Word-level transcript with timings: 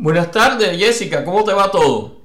Buenas 0.00 0.30
tardes, 0.30 0.78
Jessica, 0.78 1.24
¿cómo 1.24 1.42
te 1.42 1.52
va 1.52 1.72
todo? 1.72 2.18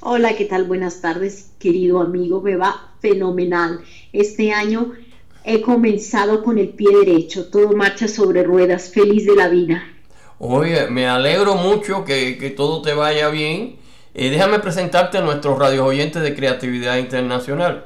Hola, 0.00 0.34
¿qué 0.34 0.46
tal? 0.46 0.64
Buenas 0.64 1.00
tardes, 1.00 1.50
querido 1.60 2.00
amigo. 2.00 2.42
Me 2.42 2.56
va 2.56 2.90
fenomenal. 3.00 3.82
Este 4.12 4.50
año 4.50 4.94
he 5.44 5.60
comenzado 5.60 6.42
con 6.42 6.58
el 6.58 6.70
pie 6.70 6.88
derecho, 7.04 7.50
todo 7.50 7.70
marcha 7.70 8.08
sobre 8.08 8.42
ruedas, 8.42 8.90
feliz 8.92 9.26
de 9.26 9.36
la 9.36 9.48
vida. 9.48 9.84
Oye, 10.40 10.88
me 10.90 11.06
alegro 11.06 11.54
mucho 11.54 12.04
que, 12.04 12.52
todo 12.56 12.82
te 12.82 12.94
vaya 12.94 13.28
bien. 13.28 13.76
Eh, 14.12 14.30
déjame 14.30 14.58
presentarte 14.58 15.18
a 15.18 15.20
nuestros 15.20 15.56
radios 15.56 15.86
oyentes 15.86 16.20
de 16.20 16.34
Creatividad 16.34 16.98
Internacional. 16.98 17.84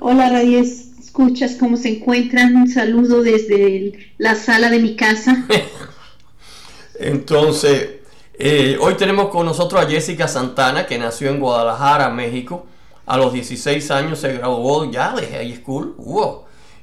Hola, 0.00 0.28
radio 0.28 0.58
escuchas, 0.58 1.54
¿cómo 1.54 1.76
se 1.76 1.90
encuentran? 1.90 2.56
Un 2.56 2.68
saludo 2.68 3.22
desde 3.22 4.12
la 4.18 4.34
sala 4.34 4.70
de 4.70 4.80
mi 4.80 4.96
casa. 4.96 5.46
Entonces, 6.98 7.97
eh, 8.38 8.78
hoy 8.80 8.94
tenemos 8.94 9.28
con 9.28 9.44
nosotros 9.44 9.82
a 9.82 9.88
Jessica 9.88 10.28
Santana, 10.28 10.86
que 10.86 10.96
nació 10.96 11.30
en 11.30 11.40
Guadalajara, 11.40 12.08
México. 12.10 12.66
A 13.04 13.16
los 13.16 13.32
16 13.32 13.90
años 13.90 14.20
se 14.20 14.34
graduó 14.34 14.90
ya 14.90 15.12
de 15.12 15.26
high 15.26 15.56
school. 15.56 15.96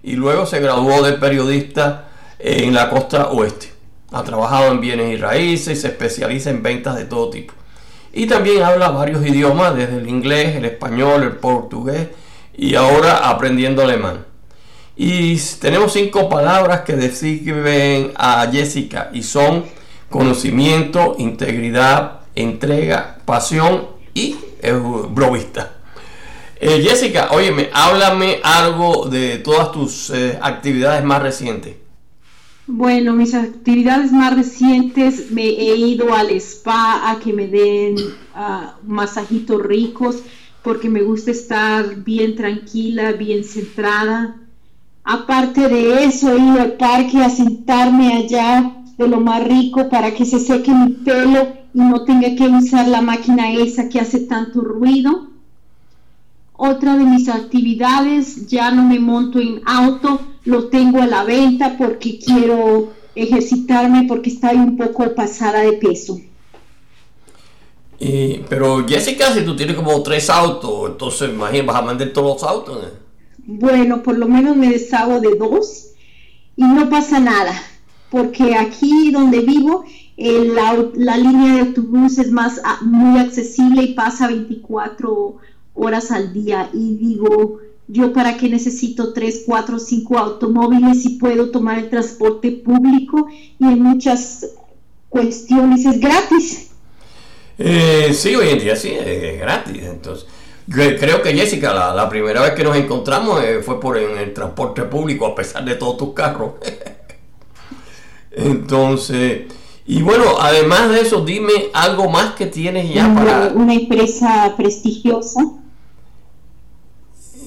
Y 0.03 0.15
luego 0.15 0.45
se 0.45 0.59
graduó 0.59 1.01
de 1.01 1.13
periodista 1.13 2.09
en 2.39 2.73
la 2.73 2.89
costa 2.89 3.29
oeste. 3.29 3.71
Ha 4.11 4.23
trabajado 4.23 4.71
en 4.71 4.81
bienes 4.81 5.13
y 5.13 5.17
raíces 5.17 5.77
y 5.77 5.81
se 5.81 5.87
especializa 5.87 6.49
en 6.49 6.61
ventas 6.61 6.95
de 6.95 7.05
todo 7.05 7.29
tipo. 7.29 7.53
Y 8.11 8.27
también 8.27 8.63
habla 8.63 8.89
varios 8.89 9.25
idiomas, 9.25 9.75
desde 9.75 9.97
el 9.97 10.07
inglés, 10.07 10.55
el 10.55 10.65
español, 10.65 11.23
el 11.23 11.37
portugués 11.37 12.07
y 12.57 12.75
ahora 12.75 13.29
aprendiendo 13.29 13.81
alemán. 13.81 14.25
Y 14.95 15.37
tenemos 15.59 15.93
cinco 15.93 16.29
palabras 16.29 16.81
que 16.81 16.93
describen 16.93 18.13
a 18.15 18.47
Jessica 18.51 19.09
y 19.13 19.23
son 19.23 19.65
conocimiento, 20.09 21.15
integridad, 21.17 22.21
entrega, 22.35 23.19
pasión 23.25 23.87
y 24.13 24.35
brovista. 25.09 25.73
Eh, 26.57 26.81
Jessica, 26.81 27.29
óyeme, 27.31 27.69
háblame 27.73 28.39
algo 28.43 29.07
de 29.09 29.39
todas 29.39 29.71
tus 29.71 30.09
eh, 30.09 30.39
actividades 30.41 31.03
más 31.03 31.21
recientes. 31.21 31.75
Bueno, 32.67 33.13
mis 33.13 33.35
actividades 33.35 34.11
más 34.11 34.35
recientes 34.35 35.29
me 35.29 35.43
he 35.43 35.75
ido 35.75 36.15
al 36.15 36.31
spa 36.31 37.11
a 37.11 37.19
que 37.19 37.31
me 37.31 37.47
den 37.47 37.95
uh, 38.35 38.87
masajitos 38.87 39.61
ricos 39.61 40.23
porque 40.63 40.89
me 40.89 41.03
gusta 41.03 41.29
estar 41.29 41.97
bien 41.97 42.35
tranquila, 42.35 43.11
bien 43.11 43.43
centrada. 43.43 44.37
Aparte 45.03 45.67
de 45.67 46.05
eso, 46.05 46.33
he 46.33 46.39
ido 46.39 46.59
al 46.59 46.73
parque 46.73 47.19
a 47.19 47.29
sentarme 47.29 48.13
allá 48.13 48.74
de 48.97 49.07
lo 49.07 49.19
más 49.19 49.43
rico 49.45 49.89
para 49.89 50.13
que 50.13 50.25
se 50.25 50.39
seque 50.39 50.71
mi 50.71 50.91
pelo 50.91 51.53
y 51.73 51.79
no 51.79 52.05
tenga 52.05 52.35
que 52.35 52.47
usar 52.47 52.87
la 52.87 53.01
máquina 53.01 53.51
esa 53.51 53.89
que 53.89 53.99
hace 53.99 54.21
tanto 54.21 54.61
ruido. 54.61 55.27
Otra 56.53 56.95
de 56.95 57.03
mis 57.03 57.27
actividades, 57.27 58.47
ya 58.47 58.71
no 58.71 58.83
me 58.83 58.99
monto 58.99 59.39
en 59.39 59.61
auto, 59.65 60.21
lo 60.45 60.69
tengo 60.69 61.01
a 61.01 61.07
la 61.07 61.25
venta 61.25 61.75
porque 61.77 62.17
quiero 62.17 62.93
ejercitarme 63.13 64.05
porque 64.07 64.29
estoy 64.29 64.55
un 64.55 64.77
poco 64.77 65.13
pasada 65.13 65.59
de 65.59 65.73
peso. 65.73 66.17
pero 68.49 68.87
Jessica, 68.87 69.33
si 69.33 69.43
tú 69.43 69.55
tienes 69.57 69.75
como 69.75 70.01
tres 70.01 70.29
autos, 70.29 70.91
entonces 70.91 71.29
imagínate, 71.29 71.67
vas 71.67 71.75
a 71.75 71.85
vender 71.85 72.13
todos 72.13 72.41
los 72.41 72.49
autos. 72.49 72.87
Bueno, 73.45 74.01
por 74.01 74.17
lo 74.17 74.27
menos 74.27 74.55
me 74.55 74.69
deshago 74.69 75.19
de 75.19 75.35
dos 75.35 75.87
y 76.55 76.63
no 76.63 76.89
pasa 76.89 77.19
nada 77.19 77.53
porque 78.15 78.55
aquí 78.55 79.11
donde 79.11 79.41
vivo 79.41 79.83
la, 80.15 81.17
línea 81.17 81.55
de 81.55 81.59
autobús 81.59 82.17
es 82.17 82.31
más 82.31 82.61
ah, 82.63 82.79
muy 82.81 83.19
accesible 83.19 83.83
y 83.83 83.93
pasa 83.93 84.27
24 84.27 85.35
horas 85.73 86.11
al 86.11 86.31
día 86.31 86.69
y 86.73 86.95
digo 86.95 87.59
yo 87.89 88.13
para 88.13 88.37
qué 88.37 88.47
necesito 88.47 89.11
3, 89.11 89.43
4, 89.45 89.79
5 89.79 90.17
automóviles 90.17 91.03
si 91.03 91.09
puedo 91.17 91.51
tomar 91.51 91.77
el 91.77 91.89
transporte 91.89 92.51
público 92.51 93.27
y 93.59 93.65
en 93.65 93.81
muchas 93.81 94.47
cuestiones 95.09 95.85
es 95.85 95.99
gratis. 95.99 96.71
Eh, 97.57 98.13
sí, 98.13 98.33
hoy 98.33 98.47
en 98.47 98.59
día 98.59 98.77
sí, 98.77 98.93
es 98.93 99.37
gratis. 99.39 99.83
Entonces, 99.83 100.25
creo 100.69 101.21
que 101.21 101.33
Jessica, 101.33 101.93
la, 101.93 102.07
primera 102.07 102.41
vez 102.41 102.51
que 102.51 102.63
nos 102.63 102.77
encontramos 102.77 103.43
eh, 103.43 103.59
fue 103.61 103.77
por 103.77 103.97
en 103.97 104.17
el 104.17 104.33
transporte 104.33 104.83
público, 104.83 105.25
a 105.25 105.35
pesar 105.35 105.65
de 105.65 105.75
todos 105.75 105.97
tus 105.97 106.13
carros. 106.13 106.53
Entonces, 108.35 109.43
y 109.85 110.01
bueno, 110.01 110.23
además 110.39 110.89
de 110.89 111.01
eso, 111.01 111.23
dime 111.23 111.69
algo 111.73 112.09
más 112.09 112.33
que 112.33 112.47
tienes 112.47 112.93
ya 112.93 113.13
para... 113.13 113.53
Una 113.53 113.73
empresa 113.73 114.53
prestigiosa. 114.57 115.41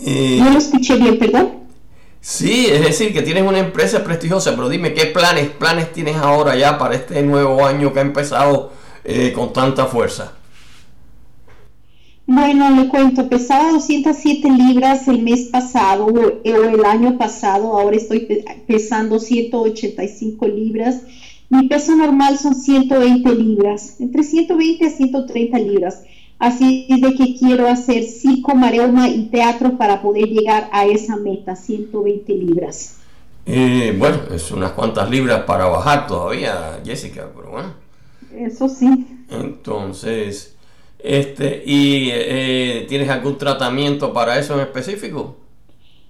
Eh, 0.05 0.39
no 0.41 0.51
lo 0.51 0.59
escuché 0.59 0.97
bien, 0.97 1.19
perdón. 1.19 1.59
Sí, 2.21 2.67
es 2.71 2.81
decir, 2.83 3.13
que 3.13 3.23
tienes 3.23 3.43
una 3.43 3.59
empresa 3.59 4.05
prestigiosa, 4.05 4.55
pero 4.55 4.69
dime 4.69 4.95
qué 4.95 5.07
planes, 5.07 5.49
planes 5.49 5.93
tienes 5.93 6.17
ahora 6.17 6.57
ya 6.57 6.79
para 6.79 6.95
este 6.95 7.23
nuevo 7.23 7.65
año 7.67 7.93
que 7.93 7.99
ha 7.99 8.03
empezado 8.03 8.73
eh, 9.05 9.33
con 9.35 9.53
tanta 9.53 9.87
fuerza. 9.87 10.38
Bueno, 12.31 12.69
le 12.77 12.89
cuento, 12.89 13.27
pesaba 13.31 13.73
207 13.73 14.51
libras 14.51 15.09
el 15.09 15.23
mes 15.23 15.49
pasado 15.51 16.05
o 16.05 16.21
el 16.45 16.85
año 16.85 17.17
pasado, 17.17 17.69
ahora 17.79 17.97
estoy 17.97 18.45
pesando 18.67 19.19
185 19.19 20.47
libras. 20.47 21.01
Mi 21.49 21.67
peso 21.69 21.97
normal 21.97 22.39
son 22.39 22.55
120 22.55 23.35
libras, 23.35 23.99
entre 23.99 24.23
120 24.23 24.85
a 24.85 24.91
130 24.91 25.59
libras. 25.59 26.03
Así 26.39 26.87
es 26.91 27.01
de 27.01 27.15
que 27.15 27.35
quiero 27.35 27.67
hacer 27.67 28.05
circo, 28.05 28.55
mareoma 28.55 29.09
y 29.09 29.31
teatro 29.31 29.79
para 29.79 30.03
poder 30.03 30.27
llegar 30.27 30.69
a 30.71 30.85
esa 30.85 31.17
meta, 31.17 31.57
120 31.57 32.31
libras. 32.35 32.97
Eh, 33.47 33.97
bueno, 33.99 34.19
es 34.35 34.51
unas 34.51 34.73
cuantas 34.73 35.09
libras 35.09 35.45
para 35.45 35.65
bajar 35.65 36.07
todavía, 36.07 36.79
Jessica, 36.85 37.27
pero 37.35 37.53
bueno. 37.53 37.73
Eso 38.37 38.69
sí. 38.69 39.07
Entonces, 39.31 40.58
este, 40.99 41.63
¿Y 41.65 42.11
eh, 42.13 42.87
tienes 42.89 43.09
algún 43.09 43.39
tratamiento 43.39 44.13
para 44.13 44.39
eso 44.39 44.55
en 44.55 44.61
específico? 44.61 45.37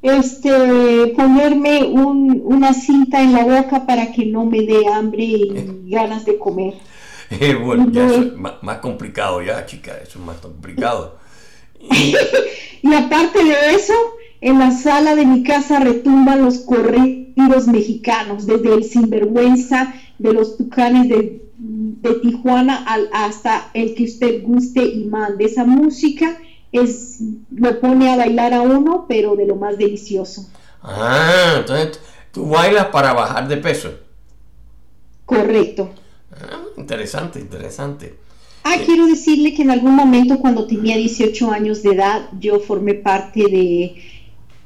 Este, 0.01 1.13
ponerme 1.17 1.83
una 1.85 2.73
cinta 2.73 3.21
en 3.21 3.33
la 3.33 3.45
boca 3.45 3.85
para 3.85 4.13
que 4.13 4.27
no 4.27 4.45
me 4.45 4.63
dé 4.63 4.87
hambre 4.87 5.23
y 5.23 5.55
ganas 5.91 6.25
de 6.25 6.39
comer. 6.39 6.75
Eh, 7.31 7.55
bueno, 7.55 7.91
ya 7.91 8.07
eso 8.07 8.23
es 8.23 8.35
más, 8.37 8.79
complicado 8.79 9.43
ya, 9.43 9.67
chica, 9.67 9.93
eso 10.03 10.19
es 10.19 10.25
más 10.25 10.39
complicado. 10.39 11.19
y 11.81 12.95
aparte 12.95 13.45
de 13.45 13.75
eso, 13.75 13.93
en 14.41 14.59
la 14.59 14.71
sala 14.71 15.15
de 15.15 15.27
mi 15.27 15.43
casa 15.43 15.81
retumban 15.81 16.43
los 16.43 16.61
corridos 16.61 17.67
mexicanos, 17.67 18.47
desde 18.47 18.73
el 18.73 18.85
sinvergüenza 18.85 19.95
de 20.19 20.33
los 20.33 20.57
tucanes 20.57 21.09
de 21.09 21.48
de 22.01 22.15
Tijuana 22.15 22.85
al, 22.87 23.09
hasta 23.13 23.71
el 23.75 23.95
que 23.95 24.05
usted 24.05 24.43
guste 24.43 24.85
y 24.85 25.05
mande. 25.05 25.45
Esa 25.45 25.65
música 25.65 26.39
es, 26.73 27.21
lo 27.55 27.81
pone 27.81 28.11
a 28.11 28.17
bailar 28.17 28.55
a 28.55 28.63
uno, 28.63 29.07
pero 29.09 29.37
de 29.37 29.47
lo 29.47 29.57
más 29.57 29.79
delicioso. 29.79 30.49
Ah, 30.83 31.57
entonces 31.59 32.01
tú 32.33 32.47
bailas 32.47 32.87
para 32.87 33.13
bajar 33.13 33.49
de 33.49 33.57
peso. 33.57 33.91
Correcto. 35.25 35.91
Ah, 36.33 36.61
interesante, 36.77 37.41
interesante. 37.41 38.15
Ah, 38.65 38.77
quiero 38.85 39.07
decirle 39.07 39.55
que 39.55 39.63
en 39.63 39.71
algún 39.71 39.95
momento 39.95 40.39
cuando 40.39 40.67
tenía 40.67 40.97
18 40.97 41.51
años 41.51 41.83
de 41.83 41.91
edad, 41.91 42.29
yo 42.39 42.61
formé 42.61 42.95
parte 42.95 43.41
de 43.49 44.03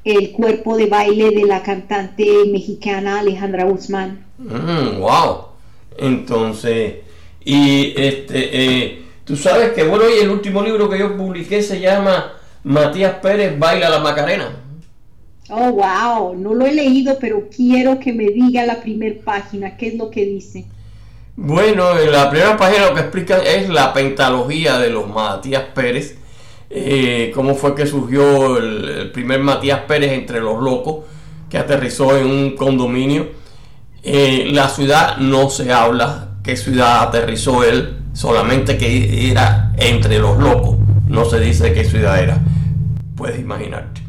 el 0.03 0.31
cuerpo 0.31 0.75
de 0.75 0.87
baile 0.87 1.31
de 1.31 1.45
la 1.45 1.63
cantante 1.63 2.25
mexicana 2.51 3.19
Alejandra 3.19 3.63
Guzmán. 3.63 4.25
Mm, 4.37 4.99
wow. 4.99 5.45
Entonces, 5.97 6.95
y 7.45 7.93
este, 7.97 8.49
eh, 8.53 9.01
tú 9.23 9.35
sabes 9.35 9.73
que, 9.73 9.83
bueno, 9.83 10.05
y 10.09 10.21
el 10.21 10.29
último 10.29 10.61
libro 10.61 10.89
que 10.89 10.99
yo 10.99 11.17
publiqué 11.17 11.61
se 11.61 11.79
llama 11.79 12.33
Matías 12.63 13.15
Pérez 13.15 13.57
Baila 13.57 13.89
la 13.89 13.99
Macarena. 13.99 14.59
Oh, 15.49 15.71
wow, 15.71 16.35
no 16.35 16.53
lo 16.53 16.65
he 16.65 16.73
leído, 16.73 17.17
pero 17.19 17.49
quiero 17.53 17.99
que 17.99 18.13
me 18.13 18.27
diga 18.27 18.65
la 18.65 18.81
primera 18.81 19.15
página, 19.23 19.75
¿qué 19.75 19.87
es 19.87 19.95
lo 19.95 20.09
que 20.09 20.25
dice? 20.25 20.65
Bueno, 21.35 21.99
en 21.99 22.11
la 22.11 22.29
primera 22.29 22.55
página 22.55 22.89
lo 22.89 22.95
que 22.95 23.01
explica 23.01 23.37
es 23.39 23.67
la 23.69 23.93
pentalogía 23.93 24.77
de 24.79 24.89
los 24.89 25.07
Matías 25.09 25.63
Pérez, 25.75 26.17
eh, 26.69 27.31
cómo 27.35 27.55
fue 27.55 27.75
que 27.75 27.85
surgió 27.85 28.57
el, 28.57 29.11
primer 29.11 29.39
Matías 29.41 29.81
Pérez 29.81 30.13
entre 30.13 30.39
los 30.39 30.61
locos, 30.61 31.05
que 31.49 31.57
aterrizó 31.57 32.17
en 32.17 32.25
un 32.25 32.55
condominio 32.55 33.43
eh, 34.05 34.49
la 34.51 34.67
ciudad 34.67 35.17
no 35.17 35.49
se 35.49 35.71
habla 35.71 36.32
qué 36.43 36.57
ciudad 36.57 37.01
aterrizó 37.01 37.63
él, 37.63 38.03
solamente 38.13 38.77
que 38.77 39.31
era 39.31 39.73
entre 39.77 40.19
los 40.19 40.37
locos. 40.37 40.77
No 41.07 41.25
se 41.25 41.39
dice 41.39 41.73
qué 41.73 41.85
ciudad 41.85 42.21
era. 42.21 42.41
Puedes 43.15 43.39
imaginarte. 43.39 44.01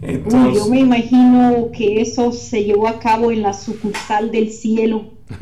yo 0.00 0.66
me 0.68 0.80
imagino 0.80 1.68
que 1.76 2.00
eso 2.00 2.32
se 2.32 2.64
llevó 2.64 2.88
a 2.88 2.98
cabo 2.98 3.32
en 3.32 3.42
la 3.42 3.52
sucursal 3.52 4.30
del 4.30 4.50
cielo. 4.50 5.04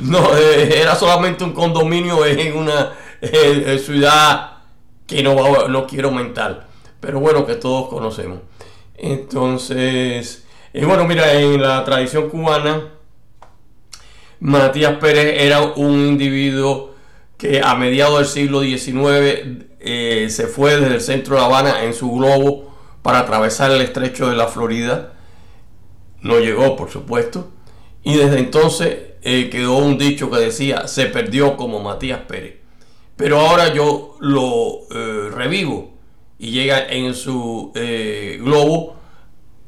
no, 0.00 0.36
eh, 0.36 0.80
era 0.80 0.94
solamente 0.94 1.44
un 1.44 1.52
condominio 1.52 2.24
en 2.26 2.56
una 2.56 2.92
eh, 3.20 3.80
ciudad 3.84 4.58
que 5.06 5.22
no, 5.22 5.68
no 5.68 5.86
quiero 5.86 6.08
aumentar, 6.08 6.68
pero 7.00 7.18
bueno, 7.20 7.44
que 7.44 7.56
todos 7.56 7.88
conocemos. 7.88 8.38
Entonces, 8.96 10.44
y 10.72 10.84
bueno, 10.84 11.04
mira, 11.06 11.32
en 11.32 11.60
la 11.60 11.84
tradición 11.84 12.28
cubana, 12.28 12.90
Matías 14.40 14.96
Pérez 14.96 15.42
era 15.42 15.60
un 15.60 16.06
individuo 16.06 16.94
que 17.36 17.60
a 17.62 17.74
mediados 17.74 18.18
del 18.18 18.26
siglo 18.26 18.62
XIX 18.62 19.66
eh, 19.80 20.26
se 20.30 20.46
fue 20.46 20.76
desde 20.76 20.94
el 20.94 21.00
centro 21.00 21.34
de 21.34 21.40
La 21.40 21.46
Habana 21.46 21.84
en 21.84 21.94
su 21.94 22.10
globo 22.10 22.74
para 23.02 23.20
atravesar 23.20 23.70
el 23.70 23.82
estrecho 23.82 24.28
de 24.28 24.36
la 24.36 24.48
Florida. 24.48 25.12
No 26.22 26.38
llegó, 26.38 26.76
por 26.76 26.90
supuesto. 26.90 27.50
Y 28.02 28.16
desde 28.16 28.38
entonces 28.38 28.98
eh, 29.22 29.50
quedó 29.50 29.76
un 29.76 29.98
dicho 29.98 30.30
que 30.30 30.38
decía, 30.38 30.88
se 30.88 31.06
perdió 31.06 31.56
como 31.56 31.80
Matías 31.80 32.20
Pérez. 32.20 32.56
Pero 33.16 33.40
ahora 33.40 33.74
yo 33.74 34.16
lo 34.20 34.80
eh, 34.90 35.30
revivo 35.30 35.92
y 36.38 36.52
llega 36.52 36.86
en 36.88 37.14
su 37.14 37.72
globo 38.38 38.99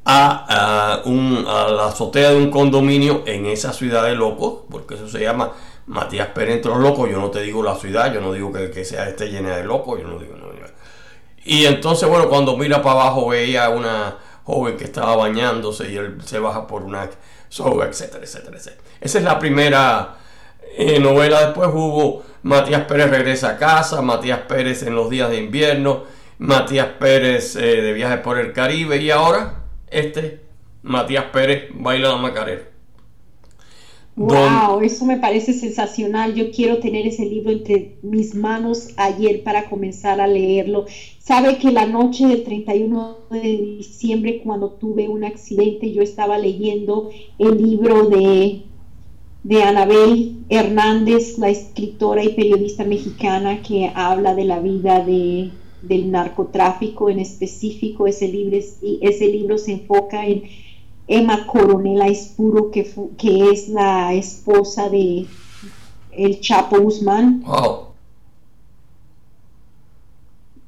a, 0.04 1.02
la 1.04 1.86
azotea 1.86 2.30
de 2.30 2.36
un 2.36 2.50
condominio 2.50 3.22
en 3.26 3.46
esa 3.46 3.72
ciudad 3.72 4.04
de 4.04 4.14
locos, 4.14 4.60
porque 4.70 4.94
eso 4.94 5.08
se 5.08 5.20
llama 5.20 5.52
Matías 5.86 6.28
Pérez 6.28 6.56
entre 6.56 6.70
los 6.72 6.80
locos. 6.80 7.10
Yo 7.10 7.20
no 7.20 7.30
te 7.30 7.42
digo 7.42 7.62
la 7.62 7.74
ciudad, 7.76 8.12
yo 8.12 8.20
no 8.20 8.32
digo 8.32 8.52
que, 8.52 8.84
sea 8.84 9.08
este 9.08 9.28
llena 9.28 9.56
de 9.56 9.64
locos, 9.64 10.00
yo 10.00 10.08
no 10.08 10.18
digo. 10.18 10.34
Y 11.44 11.66
entonces, 11.66 12.08
bueno, 12.08 12.28
cuando 12.28 12.56
mira 12.56 12.82
para 12.82 13.00
abajo 13.00 13.28
veía 13.28 13.66
a 13.66 13.70
una 13.70 14.16
joven 14.44 14.76
que 14.76 14.84
estaba 14.84 15.16
bañándose 15.16 15.90
y 15.90 15.96
él 15.96 16.18
se 16.24 16.38
baja 16.38 16.66
por 16.66 16.82
una 16.82 17.10
soga, 17.48 17.86
etcétera, 17.86 18.24
etcétera, 18.24 18.56
etcétera. 18.56 18.82
Esa 19.00 19.18
es 19.18 19.24
la 19.24 19.38
primera 19.38 20.18
eh, 20.76 21.00
novela. 21.00 21.46
Después 21.46 21.68
hubo 21.72 22.22
Matías 22.42 22.84
Pérez 22.84 23.10
regresa 23.10 23.50
a 23.50 23.58
casa, 23.58 24.02
Matías 24.02 24.40
Pérez 24.48 24.84
en 24.84 24.94
los 24.94 25.10
días 25.10 25.30
de 25.30 25.38
invierno, 25.38 26.04
Matías 26.38 26.88
Pérez 26.98 27.56
eh, 27.56 27.82
de 27.82 27.92
viajes 27.92 28.18
por 28.18 28.38
el 28.38 28.52
Caribe 28.52 28.98
y 28.98 29.10
ahora 29.10 29.61
este, 29.92 30.40
Matías 30.82 31.26
Pérez, 31.26 31.68
Baila 31.74 32.10
la 32.10 32.16
Macarena. 32.16 32.62
Wow, 34.14 34.82
eso 34.82 35.06
me 35.06 35.16
parece 35.16 35.54
sensacional. 35.54 36.34
Yo 36.34 36.50
quiero 36.50 36.80
tener 36.80 37.06
ese 37.06 37.24
libro 37.24 37.50
entre 37.50 37.96
mis 38.02 38.34
manos 38.34 38.88
ayer 38.98 39.42
para 39.42 39.70
comenzar 39.70 40.20
a 40.20 40.26
leerlo. 40.26 40.84
Sabe 41.18 41.56
que 41.56 41.72
la 41.72 41.86
noche 41.86 42.26
del 42.26 42.44
31 42.44 43.16
de 43.30 43.76
diciembre, 43.78 44.42
cuando 44.44 44.72
tuve 44.72 45.08
un 45.08 45.24
accidente, 45.24 45.92
yo 45.92 46.02
estaba 46.02 46.36
leyendo 46.36 47.10
el 47.38 47.56
libro 47.56 48.10
de, 48.10 48.64
de 49.44 49.62
Anabel 49.62 50.36
Hernández, 50.50 51.38
la 51.38 51.48
escritora 51.48 52.22
y 52.22 52.34
periodista 52.34 52.84
mexicana 52.84 53.62
que 53.62 53.92
habla 53.94 54.34
de 54.34 54.44
la 54.44 54.60
vida 54.60 55.02
de 55.02 55.52
del 55.82 56.10
narcotráfico 56.10 57.10
en 57.10 57.18
específico. 57.18 58.06
Ese 58.06 58.28
libro, 58.28 58.56
ese 58.56 59.28
libro 59.28 59.58
se 59.58 59.72
enfoca 59.72 60.26
en 60.26 60.44
Emma 61.06 61.46
Coronel 61.46 62.00
Aispuro, 62.00 62.70
que, 62.70 62.90
que 63.18 63.50
es 63.50 63.68
la 63.68 64.14
esposa 64.14 64.88
de 64.88 65.26
el 66.12 66.40
Chapo 66.40 66.80
Guzmán. 66.80 67.42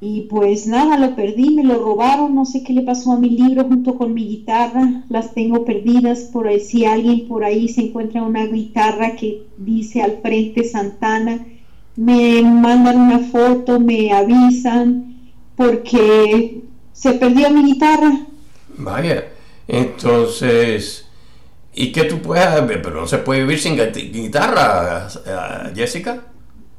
Y 0.00 0.22
pues 0.22 0.66
nada, 0.66 0.98
lo 0.98 1.16
perdí, 1.16 1.54
me 1.54 1.64
lo 1.64 1.78
robaron, 1.78 2.34
no 2.34 2.44
sé 2.44 2.62
qué 2.62 2.74
le 2.74 2.82
pasó 2.82 3.12
a 3.12 3.18
mi 3.18 3.30
libro 3.30 3.64
junto 3.64 3.94
con 3.94 4.12
mi 4.12 4.26
guitarra, 4.26 5.04
las 5.08 5.32
tengo 5.32 5.64
perdidas, 5.64 6.28
por 6.30 6.46
ahí 6.46 6.60
si 6.60 6.84
alguien 6.84 7.26
por 7.26 7.42
ahí 7.42 7.68
se 7.68 7.86
encuentra 7.86 8.22
una 8.22 8.44
guitarra 8.44 9.16
que 9.16 9.46
dice 9.56 10.02
al 10.02 10.18
frente 10.18 10.64
Santana, 10.64 11.46
me 11.96 12.42
mandan 12.42 13.00
una 13.00 13.18
foto, 13.20 13.78
me 13.80 14.12
avisan, 14.12 15.32
porque 15.56 16.62
se 16.92 17.12
perdió 17.14 17.50
mi 17.50 17.64
guitarra. 17.72 18.12
Vaya, 18.76 19.24
entonces, 19.68 21.06
¿y 21.74 21.92
qué 21.92 22.04
tú 22.04 22.18
puedes? 22.18 22.46
Pero 22.66 23.00
no 23.00 23.06
se 23.06 23.18
puede 23.18 23.42
vivir 23.42 23.58
sin 23.60 23.76
guitarra, 23.76 25.08
Jessica. 25.74 26.22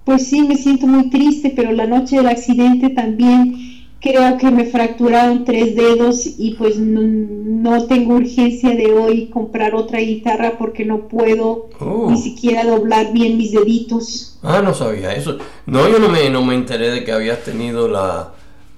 Pues 0.04 0.28
sí, 0.28 0.42
me 0.44 0.56
siento 0.56 0.86
muy 0.86 1.10
triste, 1.10 1.54
pero 1.56 1.72
la 1.72 1.88
noche 1.88 2.18
del 2.18 2.28
accidente 2.28 2.90
también 2.90 3.65
creo 4.00 4.38
que 4.38 4.52
me 4.52 4.66
fracturaron 4.66 5.46
tres 5.46 5.76
dedos 5.76 6.26
y 6.38 6.56
pues 6.56 6.78
no, 6.78 7.86
tengo 7.88 8.16
urgencia 8.16 8.70
de 8.76 8.94
hoy 8.94 9.28
comprar 9.28 9.76
otra 9.76 10.00
guitarra 10.00 10.58
porque 10.58 10.86
no 10.86 11.08
puedo 11.08 11.70
oh. 11.80 12.10
ni 12.10 12.18
siquiera 12.18 12.64
doblar 12.64 13.12
bien 13.12 13.38
mis 13.38 13.52
deditos. 13.52 14.40
Ah, 14.44 14.62
no 14.64 14.74
sabía 14.74 15.14
eso. 15.14 15.38
No, 15.66 15.90
yo 15.90 16.00
no 16.00 16.10
me, 16.10 16.30
no 16.30 16.44
me 16.44 16.56
enteré 16.56 16.92
de 16.92 17.04
que 17.04 17.12
habías 17.12 17.44
tenido 17.44 17.88
la, 17.88 18.34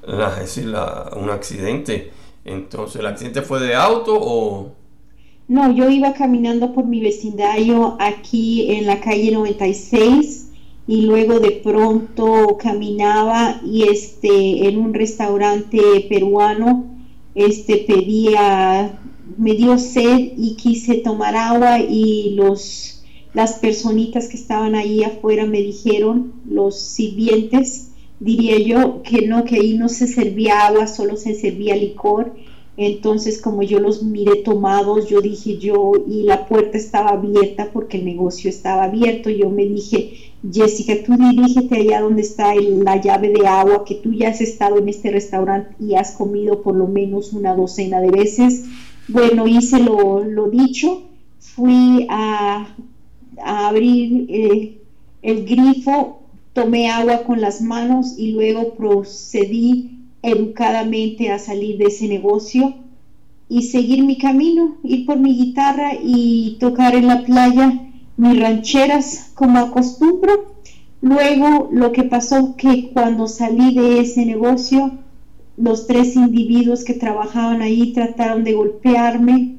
la, 0.05 1.11
un 1.15 1.29
accidente. 1.29 2.11
Entonces, 2.45 3.01
¿el 3.01 3.07
accidente 3.07 3.41
fue 3.41 3.59
de 3.59 3.75
auto 3.75 4.17
o...? 4.19 4.71
No, 5.49 5.71
yo 5.71 5.89
iba 5.89 6.13
caminando 6.13 6.73
por 6.73 6.85
mi 6.85 7.01
vecindario 7.01 7.97
aquí 7.99 8.71
en 8.71 8.85
la 8.85 8.99
calle 8.99 9.31
96 9.31 10.46
y 10.87 11.01
luego 11.01 11.39
de 11.39 11.51
pronto 11.51 12.57
caminaba 12.57 13.61
y 13.65 13.83
este 13.83 14.69
en 14.69 14.79
un 14.79 14.93
restaurante 14.93 15.79
peruano 16.07 16.85
este 17.35 17.77
pedía 17.77 18.97
me 19.37 19.53
dio 19.53 19.77
sed 19.77 20.31
y 20.37 20.55
quise 20.55 20.95
tomar 20.95 21.35
agua 21.35 21.79
y 21.79 22.31
los 22.35 23.03
las 23.33 23.53
personitas 23.55 24.29
que 24.29 24.37
estaban 24.37 24.73
ahí 24.75 25.03
afuera 25.03 25.45
me 25.45 25.61
dijeron 25.61 26.33
los 26.49 26.79
sirvientes 26.79 27.89
diría 28.19 28.57
yo 28.57 29.03
que 29.03 29.27
no 29.27 29.43
que 29.43 29.57
ahí 29.57 29.77
no 29.77 29.89
se 29.89 30.07
servía 30.07 30.65
agua 30.65 30.87
solo 30.87 31.17
se 31.17 31.35
servía 31.35 31.75
licor. 31.75 32.33
Entonces 32.77 33.41
como 33.41 33.63
yo 33.63 33.79
los 33.79 34.03
miré 34.03 34.37
tomados 34.37 35.09
yo 35.09 35.19
dije 35.19 35.57
yo 35.57 35.91
y 36.07 36.23
la 36.23 36.47
puerta 36.47 36.77
estaba 36.77 37.09
abierta 37.09 37.71
porque 37.73 37.97
el 37.97 38.05
negocio 38.05 38.49
estaba 38.49 38.83
abierto 38.83 39.29
yo 39.29 39.49
me 39.49 39.65
dije 39.65 40.31
Jessica, 40.43 40.93
tú 41.03 41.17
dirígete 41.17 41.75
allá 41.75 42.01
donde 42.01 42.21
está 42.21 42.53
la 42.55 43.01
llave 43.01 43.29
de 43.29 43.47
agua, 43.47 43.83
que 43.85 43.95
tú 43.95 44.13
ya 44.13 44.29
has 44.29 44.39
estado 44.39 44.77
en 44.77 44.87
este 44.87 45.11
restaurante 45.11 45.75
y 45.79 45.95
has 45.95 46.11
comido 46.11 46.61
por 46.61 46.75
lo 46.75 46.87
menos 46.87 47.33
una 47.33 47.55
docena 47.55 47.99
de 48.01 48.11
veces. 48.11 48.65
Bueno, 49.07 49.47
hice 49.47 49.79
lo, 49.79 50.49
dicho, 50.49 51.03
fui 51.39 52.05
a, 52.09 52.75
abrir 53.43 54.25
eh, 54.29 54.77
el 55.21 55.45
grifo, 55.45 56.21
tomé 56.53 56.89
agua 56.89 57.23
con 57.23 57.41
las 57.41 57.61
manos 57.61 58.15
y 58.17 58.31
luego 58.31 58.73
procedí 58.75 59.97
educadamente 60.21 61.31
a 61.31 61.39
salir 61.39 61.77
de 61.77 61.85
ese 61.85 62.07
negocio 62.07 62.75
y 63.49 63.63
seguir 63.63 64.03
mi 64.03 64.17
camino, 64.17 64.77
ir 64.83 65.05
por 65.05 65.17
mi 65.17 65.35
guitarra 65.35 65.91
y 66.01 66.57
tocar 66.59 66.95
en 66.95 67.07
la 67.07 67.23
playa 67.23 67.86
mis 68.17 68.39
rancheras 68.39 69.31
como 69.33 69.59
acostumbro. 69.59 70.55
Luego 71.01 71.69
lo 71.71 71.91
que 71.91 72.03
pasó 72.03 72.55
que 72.57 72.89
cuando 72.91 73.27
salí 73.27 73.75
de 73.75 74.01
ese 74.01 74.25
negocio, 74.25 74.91
los 75.55 75.87
tres 75.87 76.15
individuos 76.15 76.83
que 76.83 76.93
trabajaban 76.93 77.61
ahí 77.61 77.93
trataron 77.93 78.43
de 78.43 78.53
golpearme, 78.53 79.57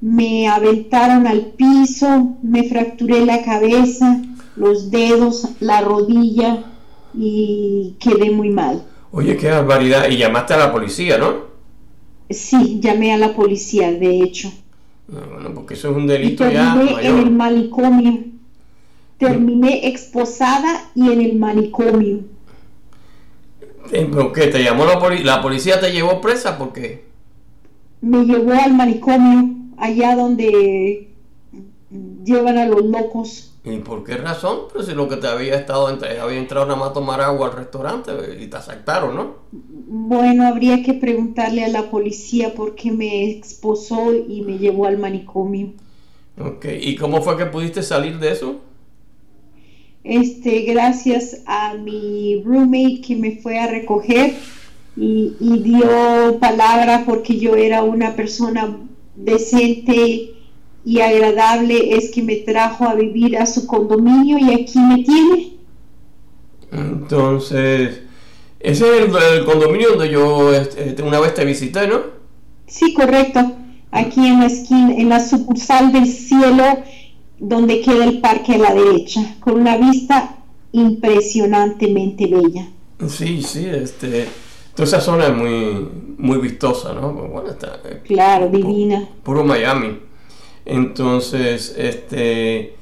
me 0.00 0.48
aventaron 0.48 1.26
al 1.26 1.52
piso, 1.56 2.36
me 2.42 2.68
fracturé 2.68 3.24
la 3.24 3.42
cabeza, 3.42 4.20
los 4.56 4.90
dedos, 4.90 5.48
la 5.60 5.80
rodilla 5.80 6.64
y 7.14 7.96
quedé 7.98 8.30
muy 8.30 8.50
mal. 8.50 8.84
Oye, 9.10 9.36
qué 9.36 9.50
barbaridad. 9.50 10.08
Y 10.08 10.18
llamaste 10.18 10.54
a 10.54 10.58
la 10.58 10.72
policía, 10.72 11.18
¿no? 11.18 11.48
Sí, 12.30 12.78
llamé 12.80 13.12
a 13.12 13.16
la 13.16 13.34
policía, 13.34 13.90
de 13.90 14.20
hecho. 14.22 14.52
Bueno, 15.08 15.54
porque 15.54 15.74
eso 15.74 15.90
es 15.90 15.96
un 15.96 16.06
delito 16.06 16.48
ya 16.50 16.74
mayor. 16.74 17.00
en 17.00 17.18
el 17.18 17.30
manicomio. 17.30 18.24
Terminé 19.16 19.88
exposada 19.88 20.90
y 20.94 21.10
en 21.10 21.20
el 21.22 21.36
manicomio. 21.36 22.20
Eh, 23.90 24.04
¿Por 24.04 24.32
qué? 24.32 24.48
¿Te 24.48 24.62
llamó 24.62 24.84
la, 24.84 24.98
policía? 24.98 25.24
la 25.24 25.42
policía? 25.42 25.80
¿Te 25.80 25.90
llevó 25.90 26.20
presa? 26.20 26.58
¿Por 26.58 26.72
qué? 26.72 27.04
Me 28.02 28.24
llevó 28.24 28.52
al 28.52 28.74
manicomio, 28.74 29.56
allá 29.78 30.14
donde 30.14 31.08
llevan 32.24 32.58
a 32.58 32.66
los 32.66 32.84
locos. 32.84 33.47
¿Y 33.64 33.78
por 33.78 34.04
qué 34.04 34.16
razón? 34.16 34.62
Pues 34.72 34.86
si 34.86 34.94
lo 34.94 35.08
que 35.08 35.16
te 35.16 35.26
había 35.26 35.56
estado, 35.56 35.86
había 35.86 36.38
entrado 36.38 36.66
nada 36.66 36.78
más 36.78 36.90
a 36.90 36.92
tomar 36.92 37.20
agua 37.20 37.48
al 37.48 37.56
restaurante 37.56 38.12
y 38.40 38.46
te 38.46 38.56
asaltaron, 38.56 39.14
¿no? 39.14 39.36
Bueno, 39.52 40.46
habría 40.46 40.82
que 40.82 40.94
preguntarle 40.94 41.64
a 41.64 41.68
la 41.68 41.90
policía 41.90 42.54
por 42.54 42.74
qué 42.74 42.90
me 42.92 43.30
exposó 43.30 44.14
y 44.14 44.40
me 44.42 44.56
llevó 44.58 44.86
al 44.86 44.96
manicomio. 44.98 45.74
Ok, 46.40 46.66
¿y 46.80 46.96
cómo 46.96 47.20
fue 47.22 47.36
que 47.36 47.46
pudiste 47.46 47.82
salir 47.82 48.18
de 48.18 48.32
eso? 48.32 48.60
Este, 50.04 50.62
gracias 50.62 51.42
a 51.46 51.74
mi 51.74 52.42
roommate 52.44 53.00
que 53.06 53.16
me 53.16 53.36
fue 53.36 53.58
a 53.58 53.66
recoger 53.66 54.34
y, 54.96 55.36
y 55.40 55.62
dio 55.62 56.38
palabra 56.40 57.04
porque 57.06 57.38
yo 57.38 57.56
era 57.56 57.82
una 57.82 58.16
persona 58.16 58.78
decente 59.14 60.37
y 60.88 61.02
agradable 61.02 61.98
es 61.98 62.10
que 62.10 62.22
me 62.22 62.36
trajo 62.36 62.88
a 62.88 62.94
vivir 62.94 63.36
a 63.36 63.44
su 63.44 63.66
condominio 63.66 64.38
y 64.38 64.54
aquí 64.54 64.78
me 64.78 65.02
tiene. 65.02 65.52
Entonces, 66.72 68.00
ese 68.58 68.96
es 68.96 69.14
el, 69.14 69.44
condominio 69.44 69.90
donde 69.90 70.08
yo 70.08 70.50
este, 70.54 71.02
una 71.02 71.20
vez 71.20 71.34
te 71.34 71.44
visité, 71.44 71.86
¿no? 71.86 72.00
Sí, 72.66 72.94
correcto. 72.94 73.52
Aquí 73.90 74.26
en 74.26 74.40
la 74.40 74.46
esquina, 74.46 74.94
en 74.94 75.10
la 75.10 75.20
sucursal 75.20 75.92
del 75.92 76.06
cielo, 76.06 76.64
donde 77.38 77.82
queda 77.82 78.04
el 78.04 78.22
parque 78.22 78.54
a 78.54 78.58
la 78.58 78.72
derecha, 78.72 79.36
con 79.40 79.60
una 79.60 79.76
vista 79.76 80.36
impresionantemente 80.72 82.28
bella. 82.28 82.66
Sí, 83.06 83.42
sí, 83.42 83.66
este, 83.66 84.26
toda 84.74 84.88
esa 84.88 85.02
zona 85.02 85.26
es 85.26 85.34
muy, 85.34 85.86
muy 86.16 86.38
vistosa, 86.38 86.94
¿no? 86.94 87.12
Bueno, 87.12 87.50
está, 87.50 87.78
eh, 87.84 88.00
claro, 88.06 88.48
divina. 88.48 89.06
Puro 89.22 89.44
Miami. 89.44 90.07
Entonces, 90.68 91.74
este, 91.78 92.76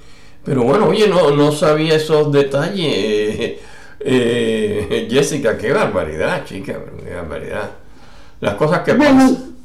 pero 0.44 0.64
bueno, 0.64 0.88
oye, 0.88 1.06
no, 1.06 1.30
no 1.30 1.52
sabía 1.52 1.94
esos 1.94 2.30
detalles. 2.32 3.60
Eh, 4.08 5.08
Jessica, 5.10 5.56
qué 5.56 5.72
barbaridad, 5.72 6.44
chica, 6.44 6.78
qué 7.02 7.14
barbaridad. 7.14 7.70
Las 8.40 8.54
cosas 8.54 8.80
que 8.80 8.94
pasan. 8.94 9.56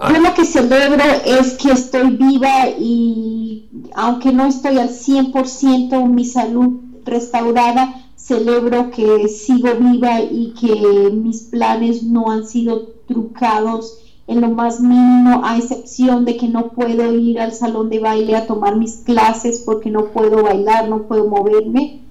Ah. 0.00 0.10
Yo 0.12 0.20
lo 0.20 0.34
que 0.34 0.46
celebro 0.46 1.04
es 1.24 1.52
que 1.52 1.72
estoy 1.72 2.16
viva 2.16 2.70
y 2.70 3.68
aunque 3.94 4.32
no 4.32 4.46
estoy 4.46 4.78
al 4.78 4.88
100% 4.88 6.08
mi 6.08 6.24
salud 6.24 6.80
restaurada, 7.04 7.94
celebro 8.16 8.90
que 8.90 9.28
sigo 9.28 9.74
viva 9.74 10.22
y 10.22 10.54
que 10.58 11.10
mis 11.12 11.42
planes 11.42 12.02
no 12.02 12.32
han 12.32 12.48
sido 12.48 12.94
trucados 13.06 13.98
en 14.28 14.42
lo 14.42 14.50
más 14.50 14.80
mínimo, 14.80 15.40
a 15.42 15.56
excepción 15.56 16.26
de 16.26 16.36
que 16.36 16.48
no 16.48 16.68
puedo 16.68 17.12
ir 17.14 17.40
al 17.40 17.52
salón 17.52 17.88
de 17.88 17.98
baile 17.98 18.36
a 18.36 18.46
tomar 18.46 18.76
mis 18.76 18.96
clases 18.96 19.62
porque 19.64 19.90
no 19.90 20.08
puedo 20.08 20.42
bailar, 20.42 20.86
no 20.88 21.04
puedo 21.04 21.26
moverme. 21.26 22.02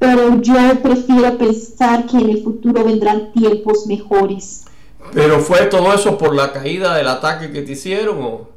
Pero 0.00 0.42
yo 0.42 0.54
prefiero 0.82 1.38
pensar 1.38 2.06
que 2.06 2.16
en 2.16 2.30
el 2.30 2.42
futuro 2.42 2.82
vendrán 2.82 3.32
tiempos 3.32 3.86
mejores. 3.86 4.64
¿Pero 5.14 5.38
fue 5.38 5.66
todo 5.66 5.94
eso 5.94 6.18
por 6.18 6.34
la 6.34 6.52
caída 6.52 6.96
del 6.96 7.06
ataque 7.06 7.52
que 7.52 7.62
te 7.62 7.72
hicieron? 7.72 8.20
O? 8.20 8.48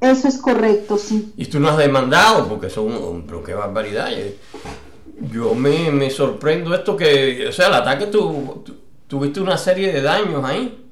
Eso 0.00 0.26
es 0.28 0.38
correcto, 0.38 0.96
sí. 0.96 1.34
¿Y 1.36 1.44
tú 1.46 1.60
no 1.60 1.68
has 1.68 1.76
demandado? 1.76 2.48
Porque 2.48 2.70
son, 2.70 3.24
pero 3.26 3.44
qué 3.44 3.52
barbaridad. 3.52 4.08
Yo 5.30 5.54
me, 5.54 5.90
me 5.90 6.08
sorprendo 6.08 6.74
esto 6.74 6.96
que, 6.96 7.46
o 7.46 7.52
sea, 7.52 7.66
el 7.66 7.74
ataque 7.74 8.06
tú, 8.06 8.64
tuviste 9.06 9.40
una 9.40 9.58
serie 9.58 9.92
de 9.92 10.00
daños 10.00 10.42
ahí. 10.42 10.87